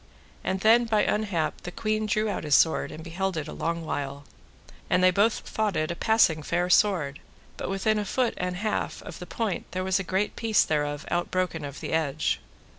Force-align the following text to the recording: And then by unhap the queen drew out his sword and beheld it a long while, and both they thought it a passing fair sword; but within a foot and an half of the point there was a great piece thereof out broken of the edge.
And 0.43 0.61
then 0.61 0.85
by 0.85 1.03
unhap 1.03 1.61
the 1.61 1.71
queen 1.71 2.07
drew 2.07 2.27
out 2.27 2.43
his 2.43 2.55
sword 2.55 2.91
and 2.91 3.03
beheld 3.03 3.37
it 3.37 3.47
a 3.47 3.53
long 3.53 3.85
while, 3.85 4.23
and 4.89 4.99
both 5.13 5.43
they 5.43 5.49
thought 5.51 5.75
it 5.75 5.91
a 5.91 5.95
passing 5.95 6.41
fair 6.41 6.71
sword; 6.71 7.19
but 7.55 7.69
within 7.69 7.99
a 7.99 8.03
foot 8.05 8.33
and 8.37 8.55
an 8.55 8.61
half 8.63 9.03
of 9.03 9.19
the 9.19 9.27
point 9.27 9.67
there 9.73 9.83
was 9.83 9.99
a 9.99 10.03
great 10.03 10.35
piece 10.35 10.63
thereof 10.63 11.05
out 11.11 11.29
broken 11.29 11.63
of 11.63 11.81
the 11.81 11.91
edge. 11.93 12.39